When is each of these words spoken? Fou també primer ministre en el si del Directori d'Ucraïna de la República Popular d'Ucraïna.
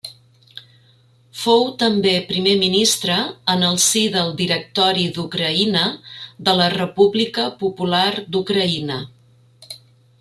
Fou 1.41 1.65
també 1.83 2.13
primer 2.31 2.53
ministre 2.63 3.17
en 3.55 3.67
el 3.67 3.77
si 3.83 4.01
del 4.15 4.33
Directori 4.41 5.05
d'Ucraïna 5.19 5.85
de 6.49 6.57
la 6.63 6.73
República 6.77 7.47
Popular 7.63 8.09
d'Ucraïna. 8.37 8.99